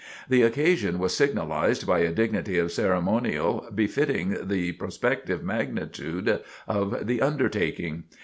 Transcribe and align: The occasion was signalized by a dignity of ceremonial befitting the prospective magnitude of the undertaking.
The 0.27 0.41
occasion 0.41 0.97
was 0.97 1.15
signalized 1.15 1.85
by 1.85 1.99
a 1.99 2.11
dignity 2.11 2.57
of 2.57 2.71
ceremonial 2.71 3.69
befitting 3.75 4.35
the 4.47 4.71
prospective 4.71 5.43
magnitude 5.43 6.39
of 6.67 7.05
the 7.05 7.21
undertaking. 7.21 8.05